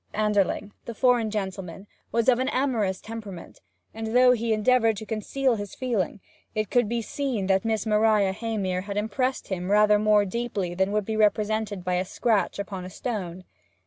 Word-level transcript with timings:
Anderling, 0.15 0.71
the 0.85 0.95
foreign 0.95 1.29
gentleman, 1.29 1.85
was 2.11 2.27
of 2.27 2.39
an 2.39 2.49
amorous 2.49 3.01
temperament; 3.01 3.61
and, 3.93 4.15
though 4.17 4.31
he 4.31 4.51
endeavoured 4.51 4.97
to 4.97 5.05
conceal 5.05 5.57
his 5.57 5.75
feeling, 5.75 6.21
it 6.55 6.71
could 6.71 6.89
be 6.89 7.03
seen 7.03 7.45
that 7.45 7.63
Miss 7.63 7.85
Maria 7.85 8.33
Heymere 8.33 8.85
had 8.85 8.97
impressed 8.97 9.49
him 9.49 9.69
rather 9.69 9.99
more 9.99 10.25
deeply 10.25 10.73
than 10.73 10.91
would 10.91 11.05
be 11.05 11.15
represented 11.15 11.85
by 11.85 11.97
a 11.97 12.05
scratch 12.05 12.57
upon 12.57 12.83
a 12.83 12.89
stone. 12.89 13.43